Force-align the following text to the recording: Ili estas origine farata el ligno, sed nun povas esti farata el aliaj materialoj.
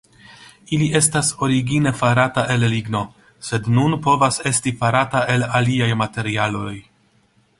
Ili 0.77 0.85
estas 0.99 1.27
origine 1.47 1.91
farata 1.99 2.45
el 2.55 2.65
ligno, 2.71 3.01
sed 3.49 3.69
nun 3.75 3.95
povas 4.09 4.41
esti 4.53 4.75
farata 4.81 5.23
el 5.37 5.47
aliaj 5.61 5.93
materialoj. 6.03 6.75